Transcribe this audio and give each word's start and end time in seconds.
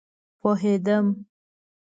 پوهيدم 0.39 1.07